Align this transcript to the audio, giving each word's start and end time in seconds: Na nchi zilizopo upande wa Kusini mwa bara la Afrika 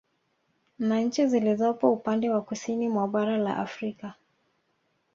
Na 0.79 0.99
nchi 1.01 1.27
zilizopo 1.27 1.93
upande 1.93 2.29
wa 2.29 2.41
Kusini 2.41 2.89
mwa 2.89 3.07
bara 3.07 3.37
la 3.37 3.57
Afrika 3.57 4.13